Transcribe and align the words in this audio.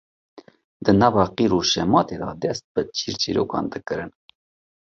di 0.83 0.91
nava 0.99 1.25
qîr 1.35 1.51
û 1.59 1.61
şematê 1.71 2.15
de 2.21 2.31
dest 2.43 2.65
bi 2.73 2.81
çîrçîrokan 2.97 3.65
dikirin 3.73 4.11